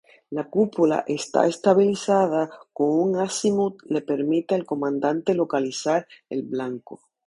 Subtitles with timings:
[0.31, 7.01] La cúpula está estabilizada con un azimut le permite al comandante localizar el blanco.